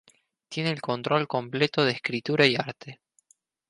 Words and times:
Tiene 0.49 0.71
el 0.71 0.81
control 0.81 1.27
completo 1.27 1.85
de 1.85 1.91
escritura 1.91 2.47
y 2.47 2.55
arte. 2.55 3.01